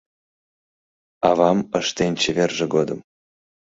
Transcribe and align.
Авам 1.29 1.59
ыштен 1.79 2.13
чеверже 2.21 2.65
годым 2.75 2.99